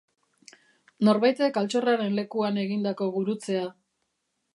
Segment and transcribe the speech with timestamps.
[1.09, 3.69] Norbaitek altxorraren lekuan egindako gurutzea.